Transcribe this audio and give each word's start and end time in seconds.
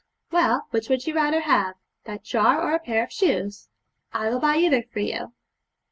'Well, 0.31 0.65
which 0.71 0.89
would 0.89 1.05
you 1.05 1.13
rather 1.13 1.41
have 1.41 1.75
that 2.05 2.23
jar 2.23 2.59
or 2.59 2.73
a 2.73 2.79
pair 2.79 3.03
of 3.03 3.13
shoes? 3.13 3.69
I 4.11 4.29
will 4.31 4.39
buy 4.39 4.55
either 4.57 4.81
for 4.81 4.97
you.' 4.99 5.33